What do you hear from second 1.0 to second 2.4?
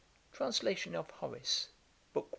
HORACE. Book I.